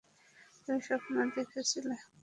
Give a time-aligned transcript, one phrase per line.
[0.63, 1.95] তুমি সপ্ন দেখছিলে।